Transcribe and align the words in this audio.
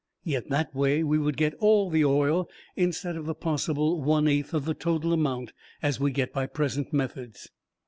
Yet, 0.23 0.49
that 0.49 0.73
way, 0.73 1.03
we 1.03 1.19
would 1.19 1.37
get 1.37 1.53
all 1.59 1.91
the 1.91 2.03
oil, 2.03 2.49
instead 2.75 3.15
of 3.15 3.27
the 3.27 3.35
possible 3.35 4.01
one 4.01 4.27
eighth 4.27 4.51
of 4.51 4.65
the 4.65 4.73
total 4.73 5.13
amount 5.13 5.53
as 5.83 5.99
we 5.99 6.09
get 6.11 6.33
by 6.33 6.47
present 6.47 6.91
methods. 6.91 7.51